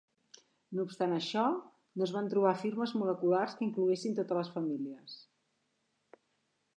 No 0.77 0.85
obstant 0.87 1.11
això, 1.17 1.43
no 1.99 2.07
es 2.07 2.13
van 2.15 2.31
trobar 2.33 2.53
firmes 2.63 2.93
moleculars 3.01 3.53
que 3.59 3.65
incloguessin 3.67 4.17
totes 4.21 4.39
les 4.41 4.49
famílies. 4.57 5.19